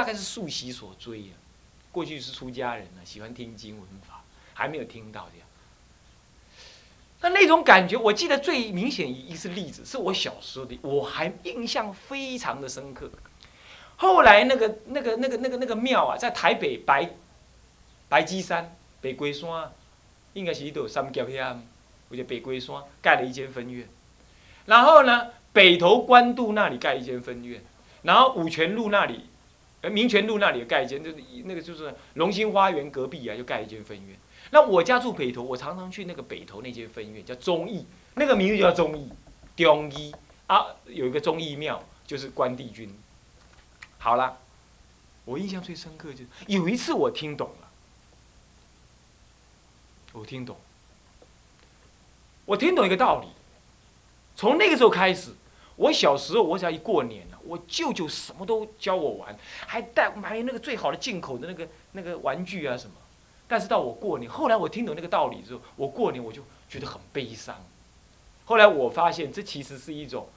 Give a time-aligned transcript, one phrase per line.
[0.00, 1.28] 大概是素习所追呀。
[1.92, 4.24] 过去是出家人呢，喜欢听经闻法，
[4.54, 5.46] 还没有听到这样。
[7.20, 13.10] 那那种感觉，我记得最明显一次例子，是我小时候的，我还印象非常的深刻。
[13.96, 17.10] 后来那个那个那个那个那个庙啊，在台北白
[18.08, 19.70] 白鸡山北龟山，
[20.32, 21.58] 应该是一朵三角遐，
[22.08, 23.86] 或者北龟山盖了一间分院。
[24.64, 27.62] 然后呢，北投官渡那里盖一间分院，
[28.00, 29.26] 然后五泉路那里，
[29.82, 34.18] 呃民权路那里盖一间，就是那个就是龙兴花园隔壁啊，就盖一间分院。
[34.50, 39.08] 那我家住北头，我常常去那个北头那间分院，叫忠义，那个名字叫忠义，
[39.56, 40.14] 忠义
[40.46, 42.92] 啊，有一个忠义庙，就是关帝君。
[43.98, 44.38] 好了，
[45.24, 47.68] 我印象最深刻就是有一次我听懂了，
[50.12, 50.56] 我听懂，
[52.46, 53.28] 我听懂一个道理。
[54.34, 55.32] 从那个时候开始，
[55.76, 62.94] 我小时候我只要一过年，我舅舅什么都教我玩，还带买那个最好的进口的那个那个玩具啊什么。
[63.48, 67.64] 但是到我过年，后来我听懂那个道理之后，我过年我就觉得很悲伤。
[68.44, 70.28] 后来我发现，这其实是一种，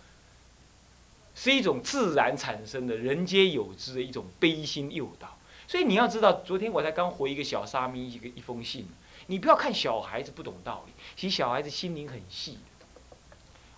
[1.35, 5.37] 是一种自然产生的人皆有之的一种悲心诱导。
[5.67, 8.87] 所以你要知道，昨天我才刚回一个小沙弥一个一封信，
[9.27, 12.59] 你不要看小孩子不懂道理，其实小孩子心灵很细。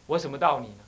[0.07, 0.83] 我什么道理呢？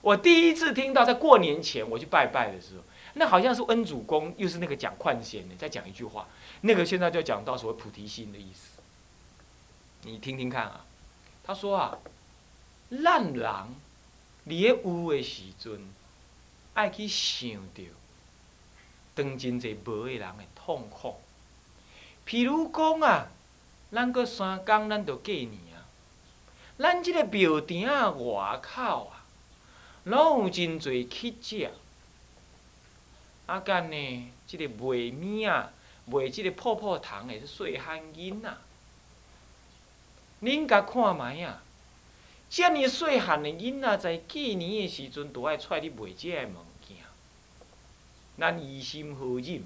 [0.00, 2.82] 我第一次听到在过年前我去拜拜的时候。
[3.14, 6.28] 那好像是恩主公，又是那个讲宽贤的，再讲一句话，
[6.60, 8.80] 那个现在就讲到所谓菩提心的意思。
[10.02, 10.84] 你听听看啊，
[11.42, 11.98] 他说啊，
[12.90, 13.52] 烂人
[14.44, 15.80] 你咧有的时阵，
[16.74, 17.82] 爱去想着，
[19.16, 21.16] 当真济无的人的痛苦。
[22.24, 23.26] 譬如讲啊，
[23.90, 25.82] 咱过三工咱就过年啊，
[26.78, 29.17] 咱即个庙埕啊外口啊，
[30.08, 31.70] 拢有真侪乞食。
[33.46, 34.30] 啊干呢？
[34.46, 35.70] 即个卖物啊，
[36.06, 38.48] 卖即个泡泡糖的细汉囡仔，
[40.42, 41.62] 恁甲看卖啊！
[42.48, 46.96] 遮尔细汉的囡仔在过年的时阵，都爱出来卖即个物件，
[48.38, 49.62] 咱于心何忍？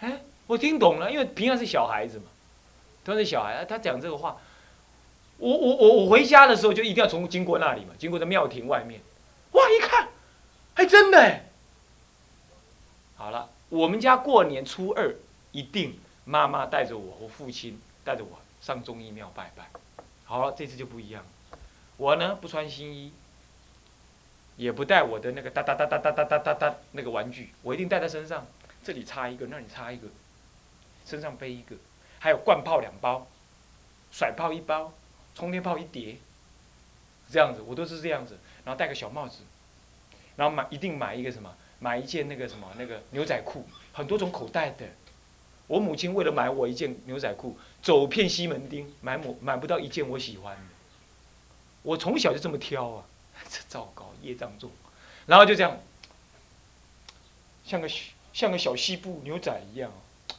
[0.00, 2.24] 哎，我听懂了，因为平常是小孩子嘛，
[3.04, 4.38] 都是小孩，他讲这个话，
[5.36, 9.00] 我我我我回家的时候就一定要从经过那里嘛，经过这庙庭外面，
[9.52, 10.08] 哇，一看，
[10.74, 11.44] 还真的哎。
[13.16, 15.14] 好了，我们家过年初二
[15.52, 19.70] 一定妈妈带着我，和父亲带着我上中医庙拜拜。
[20.24, 21.24] 好了，这次就不一样，
[21.96, 23.12] 我呢不穿新衣，
[24.56, 28.46] 也不带我的那个哒哒哒哒哒哒哒哒那个玩具，我一定带在身上，
[28.84, 30.06] 这里插一个，那里插一个，
[31.04, 31.74] 身上背一个，
[32.18, 33.26] 还有灌炮两包，
[34.12, 34.92] 甩炮一包，
[35.34, 36.18] 充电炮一叠，
[37.30, 39.38] 这样子我都是这样子，然后戴个小帽子，
[40.36, 41.54] 然后买一定买一个什么。
[41.80, 44.84] 买一件那个什么那个牛仔裤，很多种口袋的。
[45.68, 50.62] 我母亲为了买我一件牛仔裤，走遍西门町，买买买不到一件我喜欢的。
[51.82, 53.04] 我从小就这么挑啊，
[53.48, 54.68] 这糟糕，业障重。
[55.26, 55.78] 然后就这样，
[57.64, 57.88] 像个
[58.32, 59.92] 像个小西部牛仔一样，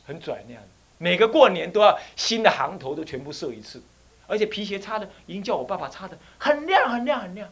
[0.03, 0.61] 很拽那样。
[0.97, 3.81] 每个过年都要新的行头都全部射一次，
[4.27, 7.49] 而且皮鞋擦的已经叫我爸爸擦的很亮很亮很亮。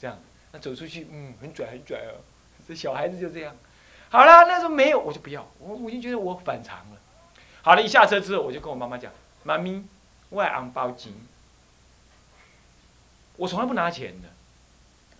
[0.00, 0.18] 这样，
[0.52, 2.20] 那走出去，嗯，很拽很拽哦。
[2.66, 3.56] 这小孩子就这样，
[4.10, 5.46] 好了，那时候没有，我就不要。
[5.58, 6.96] 我我已经觉得我反常了。
[7.62, 9.12] 好了，一下车之后，我就跟我妈妈讲
[9.44, 9.84] ：“妈咪，
[10.30, 11.14] 我昂包金，
[13.36, 14.28] 我从来不拿钱的。”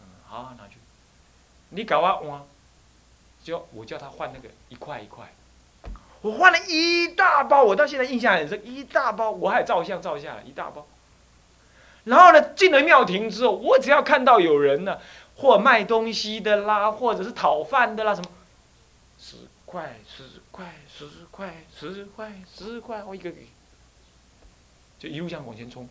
[0.00, 0.78] 嗯，好，拿去。
[1.70, 2.46] 你搞啊我，
[3.42, 5.32] 就我叫他换那个一块一块。
[6.22, 10.86] 我换了一大包，我到现在印象很深，一大包，我还照相照下来一大包。
[12.06, 14.98] 然后呢，进了庙庭之后，我只要看到有人呢。
[15.38, 18.30] 或卖东西的啦，或者是讨饭的啦，什么
[19.20, 19.36] 十
[19.66, 23.46] 块、十块、十块、十块、十块，我一个给，
[24.98, 25.86] 就一路这样往前冲，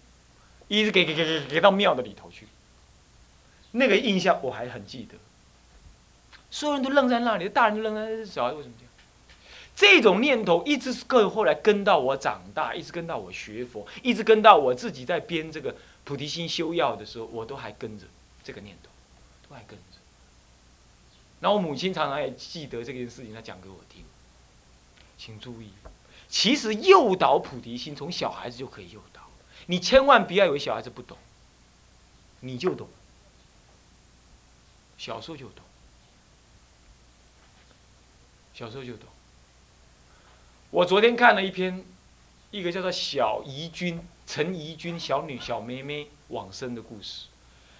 [0.67, 2.47] 一直给给给给给到庙的里头去。
[3.69, 5.15] 那个印象我还很记得，
[6.49, 8.91] 所有人都愣在那里，大人都愣在那里，小孩为什么这样？
[9.75, 18.05] 这种念头一直是跟后来跟到我长大，一直跟到我学佛，一直跟到我自己在编这个菩提心修要的时候，我都还跟着
[18.43, 18.89] 这个念头。
[19.47, 19.99] 都还跟着，
[21.39, 24.03] 然后我母亲常常也记得这件事情，她讲给我听。
[25.19, 25.69] 请注意，
[26.27, 29.21] 其实诱导菩提心从小孩子就可以诱导，
[29.67, 31.15] 你千万不要以为小孩子不懂，
[32.39, 32.89] 你就懂，
[34.97, 35.63] 小时候就懂，
[38.51, 39.07] 小时候就懂。
[40.71, 41.85] 我昨天看了一篇，
[42.49, 47.27] 一个叫做小怡君陈怡君小女小妹妹往生的故事。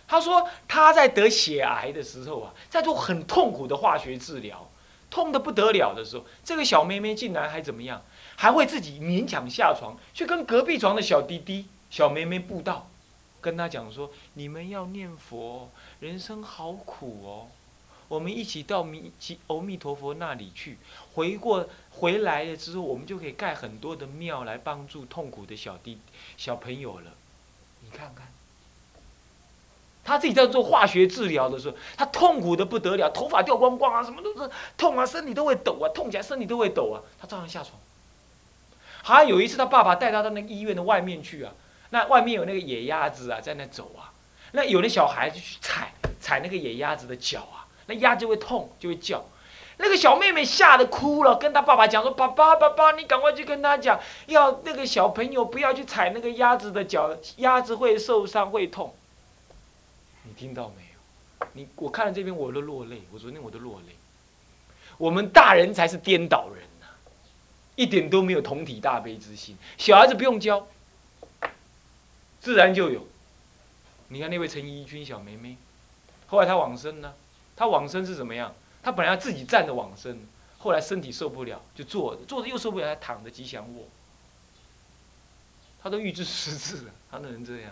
[0.07, 4.69] 他说他在得血癌的时候啊，在做很痛苦的化学治疗，
[5.09, 8.03] 痛的不得了的时候，这个小妹妹竟然还怎么样？
[8.35, 12.87] 还会自己勉强下床，去跟隔壁床的小弟弟、小妹妹布道，
[13.41, 17.47] 跟他讲说：你们要念佛，人生好苦哦。
[18.07, 20.77] 我们一起到弥及阿弥陀佛那里去，
[21.13, 25.99] 回过回来了之后，我们就可以盖很多的庙来帮助痛苦的小弟
[26.37, 27.11] 小朋友了。
[27.81, 28.27] 你看看，
[30.03, 37.79] 他自己在做化学治疗的时候，他痛苦的不得了，头发掉光光啊，什么都是痛啊，身体都会抖啊，痛起来身体都会抖啊，他照样下床。
[39.01, 41.51] 还有一次，他爸爸带他到那个医院的外面去啊，
[41.89, 44.13] 那外面有那个野鸭子啊，在那走啊，
[44.51, 47.64] 那有的小孩子去踩踩那个野鸭子的脚啊。
[47.87, 49.25] 那鸭就会痛，就会叫。
[49.77, 58.95] 那个小妹妹吓得哭了，跟她爸爸讲说：“爸爸，爸爸，你赶快去跟他讲，要那个小朋友不要去踩那个鸭子的脚，鸭子会受伤，会痛。”
[60.23, 61.47] 你听到没有？
[61.51, 63.95] 你我看了这边我都落泪，我昨天我都落泪。
[64.97, 66.87] 我们大人才是颠倒人呐，
[67.75, 69.57] 一点都没有同体大悲之心。
[69.77, 70.65] 小孩子不用教，
[72.39, 73.05] 自然就有。
[74.07, 75.57] 你看那位陈怡君小妹妹，
[76.27, 77.13] 后来她往生了。
[77.55, 78.53] 他往生是怎么样？
[78.83, 80.19] 他本来要自己站着往生，
[80.57, 83.87] 后来身体受不了，就坐着，坐着又受不了，还躺着吉祥卧。
[85.81, 87.71] 他都预知十次了，他能这样？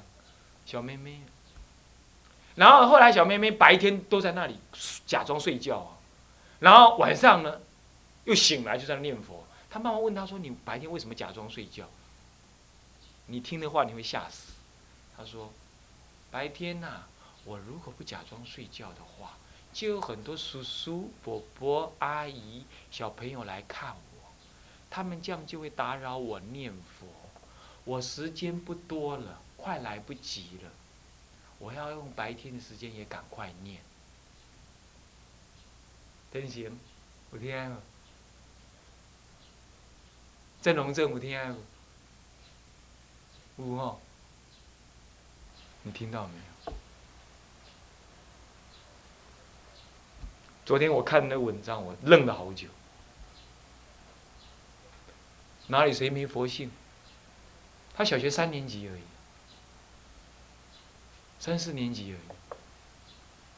[0.65, 1.19] 小妹妹，
[2.56, 4.57] 然后后来小妹妹白天都在那里
[5.06, 5.97] 假装睡觉啊，
[6.59, 7.59] 然后晚上呢，
[8.24, 9.45] 又醒来就在那念佛。
[9.69, 11.86] 他妈妈问他说：“你白天为什么假装睡觉？”
[13.27, 14.53] 你听的话你会吓死。
[15.18, 15.51] 他说
[16.31, 17.03] ：“白天呐，
[17.44, 19.38] 我如果不假装睡觉的话。”
[19.74, 24.31] 就有很多叔叔、伯伯、阿姨、小朋友来看我，
[24.90, 27.08] 他们这样就会打扰我念佛，
[27.84, 30.70] 我时间不多了，快来不及了，
[31.58, 33.81] 我要用白天的时间也赶快念。
[36.31, 36.80] 真行，
[37.31, 37.78] 有听无？
[40.62, 41.58] 郑龙正有听
[43.58, 43.72] 无？
[43.72, 44.02] 有吼？
[45.81, 46.52] 你听到没有？
[50.65, 52.68] 昨天我看那文章，我愣了好久。
[55.68, 56.71] 哪里谁没佛性？
[57.95, 59.01] 他小学三年级而已，
[61.39, 62.57] 三四年级而已，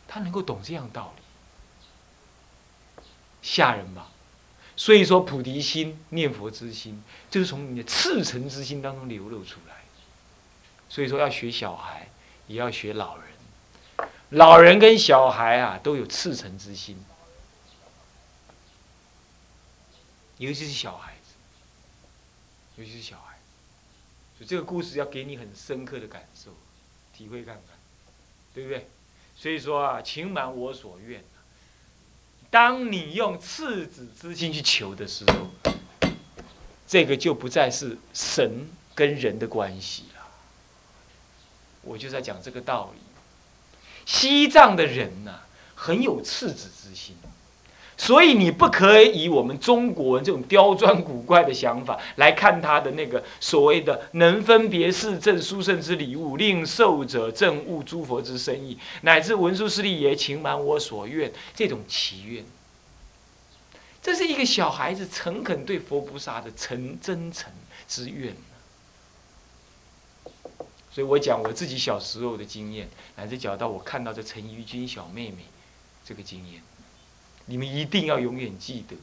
[0.08, 3.04] 他能够懂这样道理，
[3.42, 4.12] 吓人吧？
[4.76, 9.76] 所以说，菩提心、念佛之心，就是从你的赤诚之心当中流露出来。
[10.90, 12.10] 所以说，要学小孩，
[12.48, 13.26] 也要学老人。
[14.32, 16.98] 老人跟小孩啊，都有赤诚之心，
[20.38, 21.36] 尤其是小孩子，
[22.78, 23.38] 尤其是小孩，
[24.38, 26.52] 所以这个故事要给你很深刻的感受、
[27.14, 27.78] 体会看看，
[28.54, 28.90] 对不对？
[29.38, 31.24] 所以说啊，情满我所愿
[32.50, 35.50] 当你用赤子之心去求的时候，
[36.88, 40.26] 这个就不再是神跟人的关系了。
[41.84, 43.05] 我就在讲这个道理。
[44.06, 45.32] 西藏的人呐，
[45.74, 47.16] 很有赤子之心，
[47.98, 62.46] 所以你不可以以我们中国人这种刁钻古怪的想法来看他的那个所谓的能分别是正殊胜之礼物，令受者证悟诸佛之深意，乃至文殊师利也情满我所愿这种祈愿。
[64.02, 67.52] 这是一个小孩子诚恳对佛菩萨的诚真诚
[67.88, 68.36] 之愿。
[70.96, 72.88] 所以我讲我自己小时候的经验，
[73.18, 75.40] 乃至讲到我看到这陈怡君小妹妹
[76.06, 76.62] 这个经验，
[77.48, 78.96] 你们一定要永远记得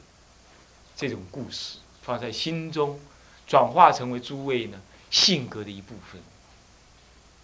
[0.95, 2.99] 这种故事，放在心中，
[3.45, 4.81] 转化成为诸位呢
[5.11, 6.19] 性格的一部分。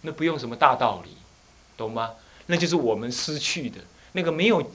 [0.00, 1.10] 那不用什么大道理，
[1.76, 2.14] 懂吗？
[2.46, 3.78] 那就是我们失去的
[4.14, 4.68] 那个没有，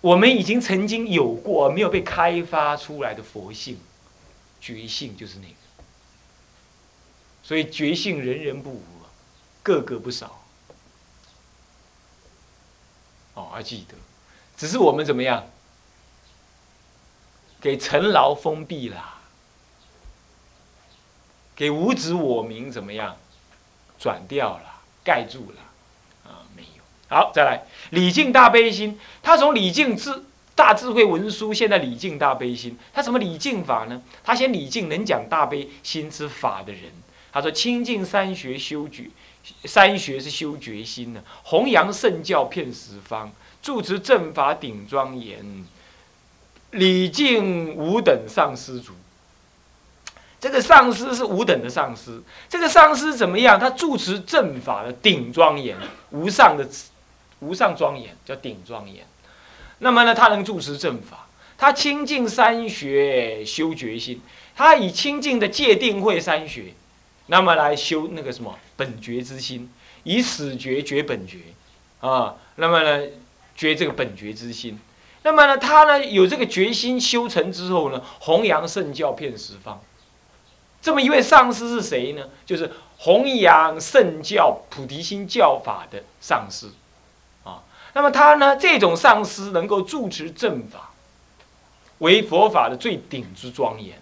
[0.00, 3.78] 我们已经曾经有过没有被开发出来的佛性、
[4.60, 5.54] 觉性，就是那个。
[7.44, 8.82] 所以觉性人人不无。
[9.66, 10.44] 个个不少，
[13.34, 13.96] 哦，还记得，
[14.56, 15.44] 只是我们怎么样，
[17.60, 19.14] 给陈劳封闭了，
[21.56, 23.16] 给无子我名怎么样，
[23.98, 26.84] 转掉了，盖住了，啊，没有。
[27.08, 27.64] 好，再来。
[27.90, 34.00] 李敬大悲心，他从李敬智大智慧文书，现在李敬大悲心，他什么李敬法呢？
[34.22, 36.92] 他先礼敬能讲大悲心之法的人，
[37.32, 39.10] 他说清净三学修举。
[39.64, 45.66] 三学是修决心的，弘扬圣教遍十方，住持正法顶庄严，
[46.70, 48.92] 礼敬五等上师族。
[50.38, 53.58] 这个上师是五等的上师，这个上师怎么样？
[53.58, 55.76] 他住持正法的顶庄严，
[56.10, 56.68] 无上的
[57.40, 59.06] 无上庄严叫顶庄严。
[59.78, 61.26] 那么呢，他能住持正法，
[61.56, 64.20] 他清净三学修决心，
[64.54, 66.74] 他以清净的戒定慧三学，
[67.26, 69.70] 那么来修那个什么本觉之心，
[70.04, 71.38] 以死觉觉本觉，
[72.00, 73.06] 啊，那么呢
[73.56, 74.78] 觉这个本觉之心，
[75.22, 79.80] 那么呢他呢有这个决心修成之后呢，弘扬圣教遍十方。
[80.82, 82.28] 这么一位上师是谁呢？
[82.44, 86.68] 就是弘扬圣教菩提心教法的上师，
[87.42, 87.64] 啊，
[87.94, 90.90] 那么他呢，这种上师能够住持正法，
[91.98, 93.98] 为佛法的最顶之庄严。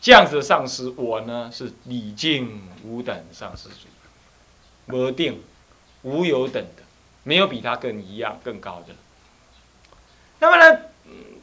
[0.00, 5.42] 这样子的上师，我呢是礼敬无等上师主，无定
[6.02, 6.82] 无有等的，
[7.24, 8.94] 没有比他更一样更高的。
[10.38, 10.80] 那么呢，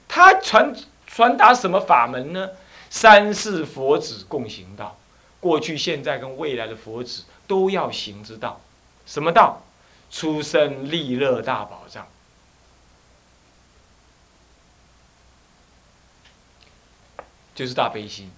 [0.08, 0.74] 他传
[1.08, 2.52] 传达什么法门呢？
[2.90, 4.98] 三世佛子共行道，
[5.40, 8.62] 过去、现在跟未来的佛子都要行之道，
[9.06, 9.64] 什么道？
[10.12, 12.08] 出生利乐大宝藏，
[17.56, 18.32] 就是大悲心。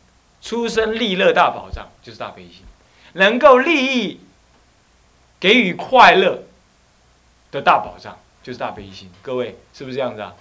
[0.45, 2.61] 出生利乐大宝藏就是大悲心，
[3.13, 4.19] 能够利益、
[5.39, 6.43] 给予快乐
[7.49, 9.09] 的大宝藏就是大悲心。
[9.23, 10.35] 各位是不是这样子啊？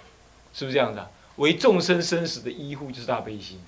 [0.53, 1.09] 是不是这样子啊？
[1.37, 3.59] 为众生生死的医护就是大悲心。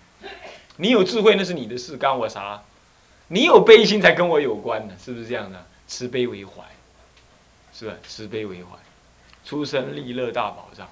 [0.75, 2.62] 你有智慧那是你的事，干我啥？
[3.29, 5.65] 你有悲心才跟我有关呢，是不是这样的？
[5.88, 6.62] 慈悲为怀，
[7.74, 7.96] 是吧？
[8.08, 8.77] 慈悲为怀，
[9.44, 10.88] 出生利乐大宝藏。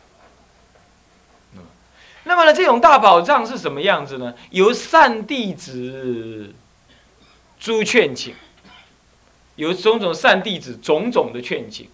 [2.26, 4.36] 那么呢，这种大宝藏是什么样子呢？
[4.50, 6.54] 由善弟子
[7.60, 8.36] 诸劝请，
[9.56, 11.90] 由种种善弟子种种的劝请，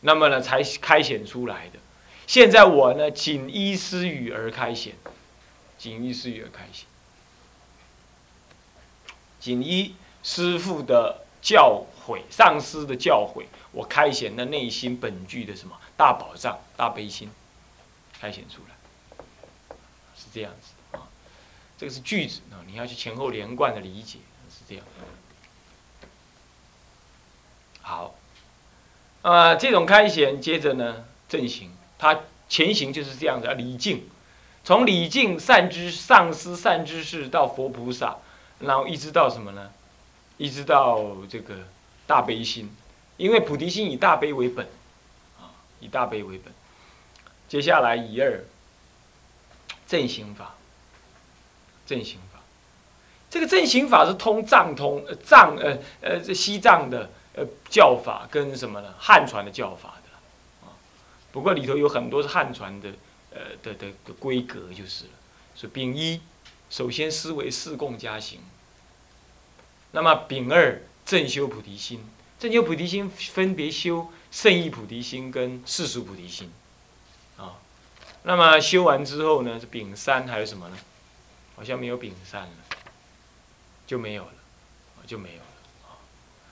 [0.00, 1.78] 那么呢，才开显出来的。
[2.26, 4.94] 现在我呢，仅依师语而开显，
[5.76, 6.86] 仅依师语而开显。
[9.38, 17.30] 仅依师父的教诲，上师的教诲，我开显的内心本具的什么大宝藏、大悲心，
[18.18, 18.74] 开显出来，
[20.36, 21.08] 这样子啊。
[21.78, 24.18] 这个是句子啊，你要去前后连贯的理解，
[24.50, 24.84] 是这样。
[27.80, 28.14] 好，
[29.22, 34.06] 呃，这种开显，接着呢正行，它前行就是这样子啊，礼敬，
[34.62, 38.18] 从礼敬善知上师、善知识到佛菩萨。
[38.58, 39.70] 然后一直到什么呢？
[40.38, 41.54] 一直到这个
[42.06, 42.74] 大悲心，
[43.18, 44.66] 因为菩提心以大悲为本，
[45.38, 46.52] 啊，以大悲为本。
[47.48, 48.42] 接下来以二
[49.86, 50.54] 正行法，
[51.86, 52.40] 正行法，
[53.30, 58.94] 这个正行法是通藏通藏呃呃这西藏的呃教法跟什么呢？
[58.98, 60.74] 汉传的教法的，啊，
[61.32, 62.90] 不过里头有很多是汉传的
[63.30, 65.10] 呃的的的规格就是了，
[65.54, 66.20] 所以丙一。
[66.68, 68.40] 首先思维四供加行，
[69.92, 72.04] 那么丙二正修菩提心，
[72.40, 76.50] 正修菩提心分别修圣意菩提心跟世俗菩提心，
[78.28, 80.76] 那么修完之后呢，是丙三还有什么呢？
[81.54, 82.48] 好像没有丙三了，
[83.86, 84.32] 就没有了，
[85.06, 85.94] 就没有了啊。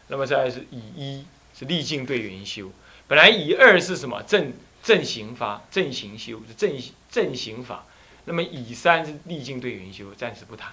[0.07, 2.71] 那么再来是乙一，是历境对缘修，
[3.09, 4.23] 本来乙二是什么？
[4.23, 4.53] 正
[4.85, 7.85] 正行法，正行修是正正行法。
[8.27, 10.73] 那么以三是历境对缘修，暂时不谈。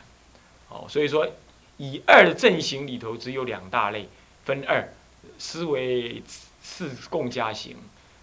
[0.70, 1.28] 哦，所以说
[1.78, 4.08] 以二的正行里头只有两大类，
[4.46, 4.94] 分二，
[5.40, 6.22] 思维
[6.62, 7.76] 四共加行。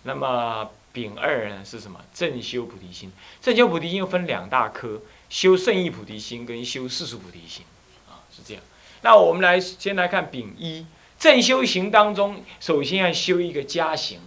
[0.05, 2.01] 那么丙二呢是什么？
[2.13, 3.13] 正修菩提心。
[3.41, 7.65] 正修菩提心又分两大科，修圣意菩提心跟修世俗菩提心。
[8.09, 8.63] 啊，是这样。
[9.03, 10.87] 那我们来先来看丙一
[11.19, 14.21] 正修行当中，首先要修一个加行。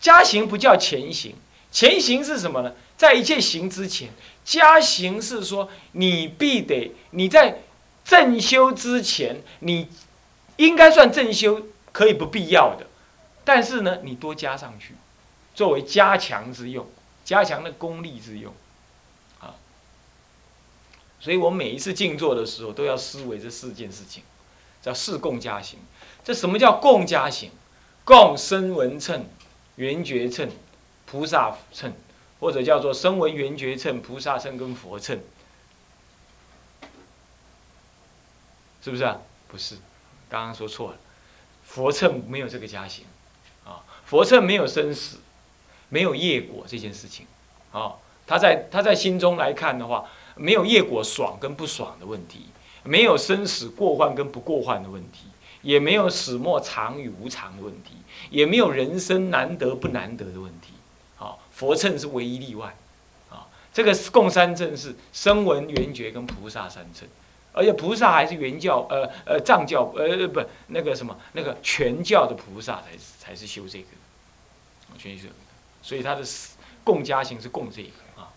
[0.00, 1.34] 加行不叫前行，
[1.70, 2.72] 前行是什么呢？
[2.96, 4.10] 在一切行之前，
[4.44, 7.58] 加行是说你必得你在
[8.04, 9.88] 正修之前，你
[10.56, 12.86] 应该算正修，可以不必要的，
[13.44, 14.94] 但是呢，你多加上去，
[15.60, 16.88] 作为加强之用，
[17.22, 18.50] 加强的功力之用，
[19.40, 19.52] 啊，
[21.20, 24.22] 所以我每一次静坐的时候，都要思维这四件事情，
[24.80, 25.78] 叫四供加行。
[26.24, 27.50] 这什么叫供加行？
[28.06, 29.26] 供声闻称、
[29.76, 30.48] 缘觉称、
[31.04, 31.92] 菩萨称。
[32.40, 35.20] 或者叫做声闻缘觉称、菩萨称跟佛称，
[38.82, 39.20] 是不是啊？
[39.46, 39.76] 不是，
[40.30, 40.96] 刚刚说错了。
[41.62, 43.04] 佛称没有这个加行，
[43.66, 45.18] 啊，佛称没有生死，
[45.90, 47.26] 没有业果这件事情，
[47.70, 47.92] 啊，
[48.26, 50.06] 他在他在心中来看的话，
[50.36, 52.46] 没有业果爽跟不爽的问题，
[52.82, 55.26] 没有生死过患跟不过患的问题，
[55.60, 57.96] 也没有始末长与无常的问题，
[58.30, 60.72] 也没有人生难得不难得的问题。
[61.18, 62.74] 啊佛称是唯一例外，
[63.28, 67.06] 啊，这个共三证是声闻缘觉跟菩萨三证，
[67.52, 73.88] 而且菩萨还是原教，呃呃藏教，呃不那个什么那个全教的菩萨才才是修这个，
[74.96, 75.28] 全修，
[75.82, 76.22] 所以他的
[76.84, 78.32] 共加行是共这一个啊。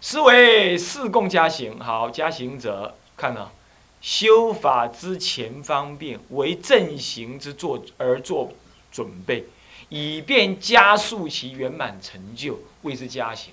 [0.00, 3.52] 思维四共加行，好加行者，看到
[4.00, 8.52] 修法之前方便，为正行之做而做
[8.92, 9.46] 准备，
[9.88, 13.52] 以便加速其圆满成就，谓之加行。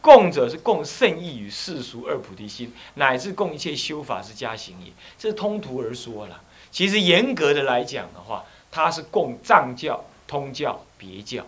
[0.00, 4.92] 供者是供圣意与世俗二菩提心，乃至供一切修法之加行也。
[5.18, 6.40] 这是通途而说了。
[6.70, 11.44] 其实严格的来讲的话，它是供藏教、通教、别教。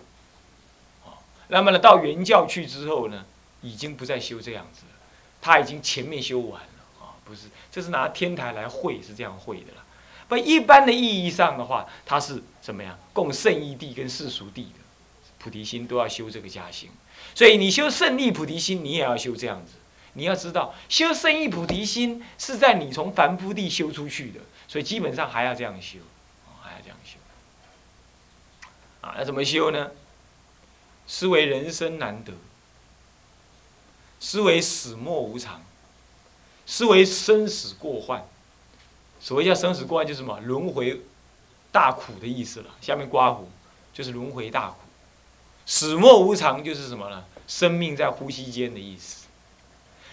[1.47, 3.25] 那么呢，到原教去之后呢，
[3.61, 4.93] 已经不再修这样子了。
[5.43, 9.85] 他已经前面修完了啊，不是，这是拿天台来会是这样会的了。
[10.29, 12.97] 不，一般的意义上的话，它是怎么样？
[13.13, 14.79] 供圣义地跟世俗地的
[15.39, 16.89] 菩提心都要修这个加行。
[17.35, 19.73] 所以你修胜利菩提心，你也要修这样子。
[20.13, 25.99] 你要知道，修胜利菩提心是在你从凡夫地修出去的，所以基本上，还要这样修。
[29.00, 29.90] 啊，要怎么修呢？
[31.07, 32.33] 思为人生难得，
[34.21, 35.62] 思为死莫无常，
[36.66, 38.25] 思为生死过患。
[39.21, 41.00] 所谓叫生死过患，就是什么轮回
[41.73, 42.75] 大苦的意思了。
[42.80, 43.50] 下面刮胡
[43.92, 44.76] 就是轮回大苦。
[45.66, 47.25] 死莫无常就是什么呢？
[47.49, 49.26] 生命在呼吸间的意思。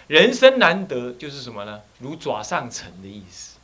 [0.08, 1.82] 人生难得就是什么呢？
[2.00, 3.58] 如爪上尘的意思。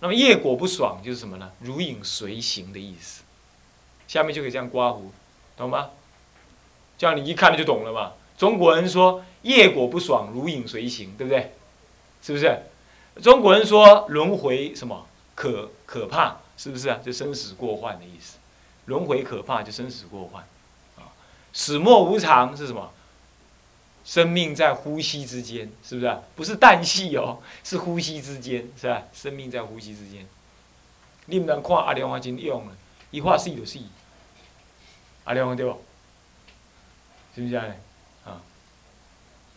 [0.00, 1.52] 那么业果不爽就是什么呢？
[1.60, 3.22] 如影随形的意思。
[4.08, 5.12] 下面就可以这样刮胡，
[5.56, 5.90] 懂吗？
[6.98, 8.12] 这样你一看就懂了嘛。
[8.38, 11.54] 中国人说业果不爽，如影随形，对不对？
[12.22, 12.62] 是不是？
[13.22, 16.36] 中国人说轮回什么可可怕？
[16.56, 17.00] 是不是啊？
[17.04, 18.38] 就生死过患的意思。
[18.86, 20.44] 轮回可怕，就生死过患。
[21.52, 22.92] 死莫无常是什么？
[24.04, 26.16] 生命在呼吸之间，是不是？
[26.36, 29.02] 不是氮气哦，是呼吸之间，是吧？
[29.12, 30.26] 生命在呼吸之间。
[31.24, 32.72] 你唔能看阿良啊，真用了，
[33.10, 33.78] 一画死就死。
[35.24, 35.82] 阿良对不？
[37.34, 37.64] 是不是啊？
[38.24, 38.40] 啊！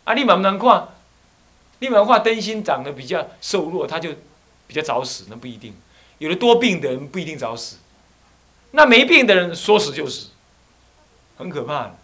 [0.04, 0.88] 啊，你唔能看，
[1.78, 4.14] 你唔能看灯芯长得比较瘦弱，他就
[4.66, 5.74] 比较早死，那不一定。
[6.18, 7.78] 有的多病的人不一定早死，
[8.72, 10.30] 那没病的人说死就死。
[11.38, 11.94] 很可怕的，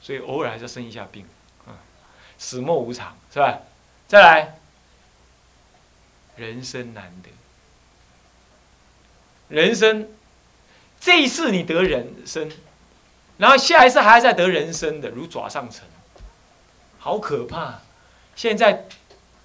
[0.00, 1.26] 所以偶尔还是要生一下病，
[2.38, 3.58] 死莫无常，是吧？
[4.06, 4.58] 再来，
[6.36, 7.30] 人生难得，
[9.50, 10.08] 人生
[11.00, 12.50] 这一次你得人生，
[13.36, 15.84] 然后下一次还在得人生的，如爪上尘，
[16.98, 17.80] 好可怕！
[18.36, 18.86] 现在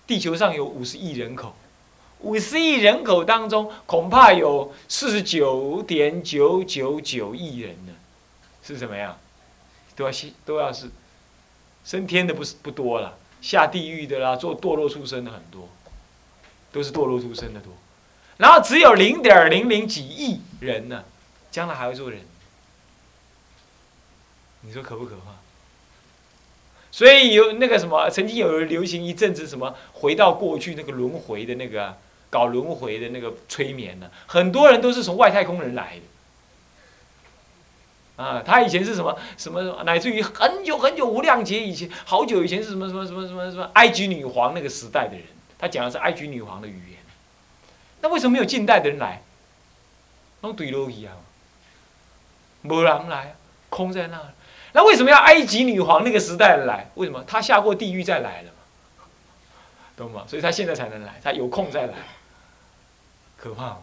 [0.06, 1.56] 地球上有五十亿人口。
[2.22, 7.94] 五十亿人口当中，恐怕有四十九点九九九亿人呢，
[8.64, 9.18] 是什么呀？
[9.96, 10.90] 都要是都要是
[11.84, 15.68] 升天的不是不多了，下地狱的啦，做堕落出生的很多，
[16.72, 17.72] 都是堕落出生的多。
[18.38, 21.04] 然后只有零点零零几亿人呢，
[21.52, 22.22] 将来还会做人，
[24.62, 25.32] 你说可不可怕？
[26.92, 31.98] 所以有那个什么，曾经有人流行一阵子什么回到过去那个轮回的那个。
[32.28, 35.96] 搞轮回的那个催眠呢，很多人都是从外太空人来
[38.18, 38.22] 的。
[38.22, 45.24] 啊，他以前是什么什么，乃至于很久很久无量劫以前，好久以前是什么什么什么什么什么埃及女皇那个时代的人，
[45.58, 46.95] 他讲的是埃及女皇的语言。
[48.06, 49.20] 那为什么没有近代的人来？
[50.42, 51.18] 弄对落去啊，
[52.62, 53.36] 没人来，
[53.68, 54.32] 空在那。
[54.74, 56.88] 那为什么要埃及女皇那个时代的来？
[56.94, 57.24] 为什么？
[57.24, 59.06] 她下过地狱再来了嘛，
[59.98, 60.24] 懂吗？
[60.28, 61.96] 所以她现在才能来，她有空再来。
[63.38, 63.82] 可怕嘛？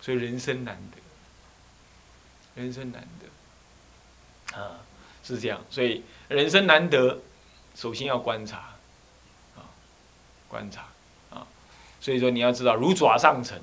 [0.00, 0.74] 所以人生难
[2.56, 4.80] 得，人生难得，啊，
[5.22, 5.60] 是这样。
[5.68, 7.20] 所以人生难得，
[7.74, 8.56] 首先要观察，
[9.56, 9.68] 啊，
[10.48, 10.86] 观察，
[12.00, 13.60] 所以说你要知道，如爪上尘。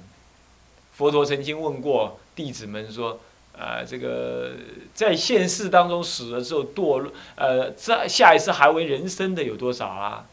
[0.93, 3.19] 佛陀曾经问过弟子们说：，
[3.57, 4.53] 啊，这个
[4.93, 10.25] 在现世当中死了之后堕落，呃，在下一次还为人生的有多少啊？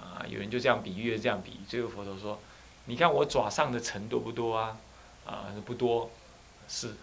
[0.00, 1.60] 啊，有人就这样比喻，这样比喻。
[1.66, 2.38] 最后佛陀说。
[2.90, 4.78] 你看我爪上的尘多不多啊？
[5.26, 6.10] 啊，不多，
[6.68, 6.94] 是。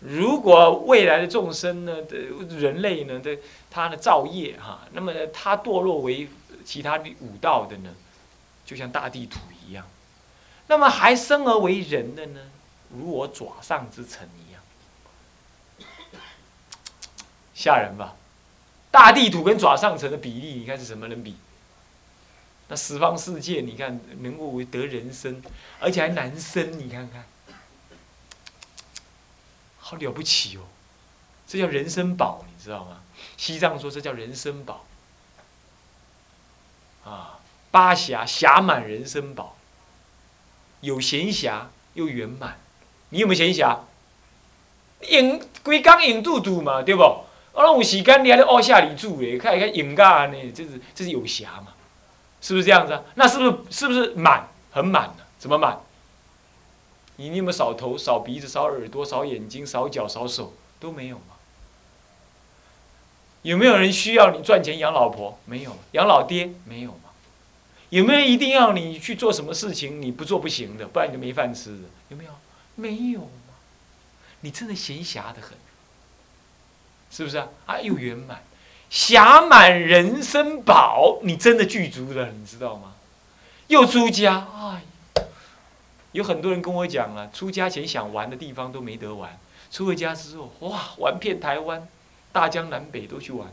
[0.00, 2.16] 如果未来的众生呢，的
[2.58, 3.38] 人类呢，的
[3.70, 6.28] 他的造业哈，那么呢他堕落为
[6.62, 7.88] 其他的五道的呢，
[8.68, 9.86] 就像大地土一样。
[10.66, 12.40] 那么还生而为人的呢，
[12.90, 14.62] 如我爪上之尘一样，
[17.54, 18.14] 吓人吧？
[18.90, 21.38] 大地土跟爪上尘的比例，你看是什么能比？
[22.68, 25.42] 那十方世界，你看能够得人生，
[25.80, 27.24] 而且还难生，你看看，
[29.78, 30.64] 好了不起哦！
[31.46, 33.00] 这叫人生宝，你知道吗？
[33.38, 34.84] 西藏说这叫人生宝，
[37.04, 37.37] 啊，
[37.70, 39.56] 八暇暇满人生宝，
[40.80, 41.62] 有闲暇
[41.94, 42.58] 又圆满。
[43.10, 43.78] 你有没有闲暇？
[45.08, 47.02] 用规工用肚肚嘛，对不？
[47.52, 51.68] 我拢有时间你还咧凹下里住嘞，看一看用噶呢，这是这是有暇嘛？
[52.40, 53.02] 是不是这样子啊？
[53.14, 55.24] 那是不是是不是满很满呢？
[55.38, 55.78] 怎么满？
[57.16, 61.34] 你你有没有扫头、扫鼻子、扫耳朵、扫眼睛、扫脚、扫手都没有吗？
[63.42, 65.38] 有没有人需要你赚钱养老婆？
[65.44, 66.98] 没有，养老爹没有？
[67.90, 71.84] 有没有一定要你去做什么事情你不做不行的，不然你就没饭吃的？
[72.10, 72.30] 有没有？
[72.74, 73.54] 没有吗？
[74.40, 75.56] 你真的闲暇的很，
[77.10, 77.48] 是不是啊？
[77.66, 78.42] 啊，又圆满，
[78.90, 82.94] 暇满人生饱，你真的具足了，你知道吗？
[83.68, 84.82] 又出家，哎，
[86.12, 89.38] 有很多人跟我讲了，出家前想玩的地方都没得玩，
[89.70, 91.88] 出了家之后，哇，玩遍台湾，
[92.32, 93.48] 大江南北都去玩。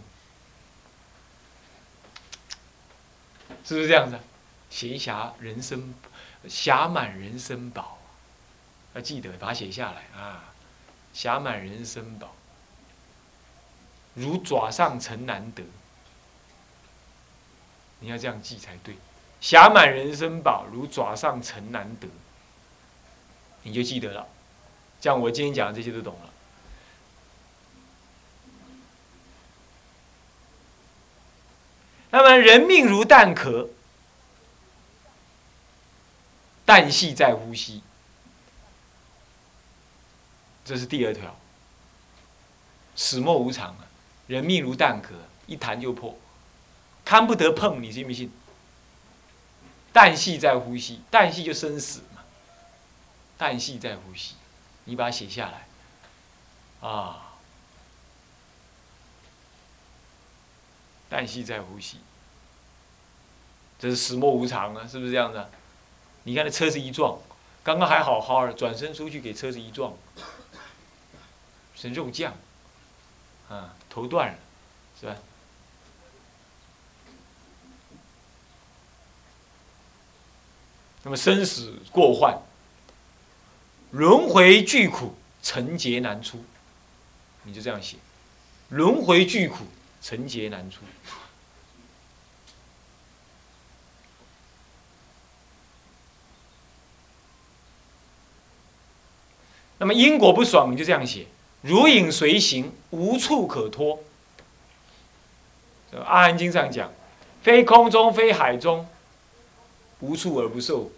[3.65, 4.17] 是不是这样子？
[4.69, 5.93] 闲暇人生，
[6.47, 7.97] 暇满人生饱，
[8.93, 10.53] 要记得把它写下来啊！
[11.13, 12.35] 暇满人生饱，
[14.13, 15.63] 如爪上尘难得。
[17.99, 18.97] 你要这样记才对。
[19.41, 22.07] 暇满人生饱，如爪上尘难得。
[23.63, 24.27] 你就记得了，
[24.99, 26.29] 这样我今天讲的这些都懂了。
[32.15, 33.67] 那么人命如蛋壳，
[36.63, 37.83] 蛋系在呼吸，
[40.63, 41.35] 这是第二条。
[42.95, 43.87] 始末无常啊，
[44.27, 45.13] 人命如蛋壳，
[45.45, 46.17] 一弹就破，
[47.03, 48.31] 看不得碰，你信不信？
[49.91, 52.21] 蛋系在呼吸，蛋系就生死嘛。
[53.37, 54.35] 蛋系在呼吸，
[54.85, 55.67] 你把它写下来，
[56.79, 57.34] 啊。
[61.15, 61.99] 旦夕在呼吸，
[63.79, 65.49] 这是始末无常啊，是不是这样的？
[66.23, 67.17] 你看那车子一撞，
[67.63, 69.93] 刚刚还好好的，转身出去给车子一撞，
[71.73, 72.33] 成肉酱，
[73.47, 74.37] 啊，头断了，
[74.99, 75.15] 是吧？
[81.03, 82.37] 那么生死过患，
[83.91, 86.43] 轮回巨苦，成劫难出，
[87.43, 87.95] 你就这样写，
[88.67, 89.63] 轮回巨苦。
[90.05, 90.81] 成劫难出。
[99.79, 101.25] 那么因果不爽，你就这样写：
[101.63, 104.03] 如影随形，无处可托。
[106.05, 106.93] 阿含经上讲，
[107.41, 108.87] 非空中，非海中，
[110.01, 110.91] 无处而不受。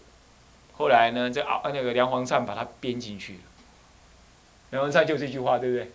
[0.73, 3.39] 后来呢，这啊那个梁皇灿把它编进去了。
[4.71, 5.91] 梁皇灿就这句话，对不对？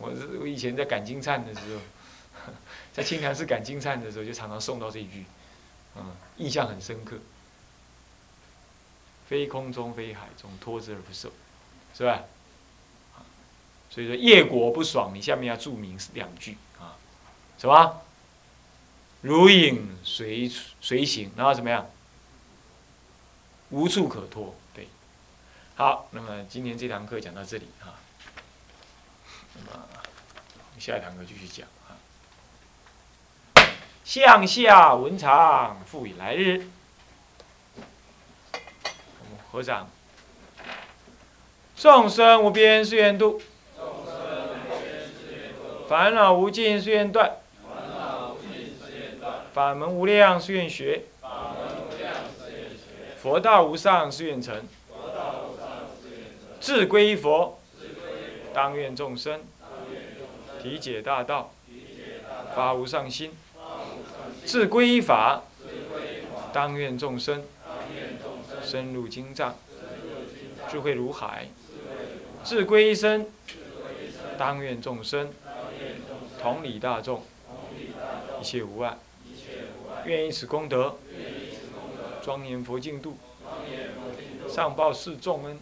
[0.00, 2.52] 我是我以前在赶金灿的时候，
[2.92, 5.24] 在清潭寺赶金灿的时候，就常常送到这一句，
[5.96, 7.16] 嗯，印象很深刻。
[9.28, 11.32] 非空中，非海中，托之而不受，
[11.96, 12.22] 是吧？
[13.90, 16.96] 所以说业果不爽，你下面要注明两句啊，
[17.58, 18.02] 什么？
[19.22, 20.48] 如影随
[20.80, 21.90] 随形，然后怎么样？
[23.70, 24.86] 无处可托，对。
[25.74, 27.98] 好，那么今天这堂课讲到这里啊。
[30.86, 31.98] 下一堂课继续讲啊。
[34.04, 36.64] 向下文长，复以来日。
[37.72, 39.88] 我们合掌。
[41.74, 43.42] 众生无边誓愿度，
[45.88, 47.34] 烦恼无尽誓愿断，
[49.52, 51.02] 法门无量誓愿学，
[53.20, 54.64] 佛道无上誓愿成，
[56.60, 57.58] 志归佛。
[58.54, 59.42] 当愿众生
[60.66, 61.52] 体解大道，
[62.54, 63.30] 发无上心；
[64.44, 65.44] 自归依法，
[66.52, 67.44] 当愿众生
[68.62, 69.54] 深入经藏，
[70.68, 71.46] 智慧如海；
[72.42, 73.30] 自归依身，
[74.36, 75.30] 当愿众生
[76.42, 77.22] 同理大众，
[78.40, 78.98] 一切无碍。
[80.04, 80.96] 愿以此功德，
[82.22, 83.16] 庄严佛净土，
[84.48, 85.58] 上报四重恩，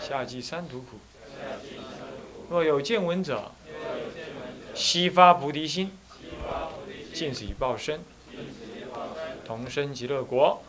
[0.00, 0.98] 下济三途苦。
[2.50, 3.52] 若有见闻者，
[4.78, 5.90] 悉发菩提心，
[7.12, 8.00] 尽此一报身，
[9.44, 10.62] 同生极乐国。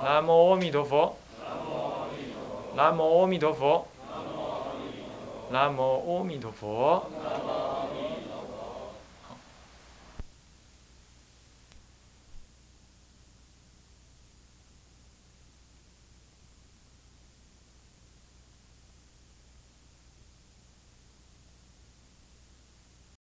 [0.00, 1.16] 南无阿弥陀佛。
[2.76, 3.88] 南无阿弥陀佛。
[5.50, 7.10] 南无阿弥陀佛。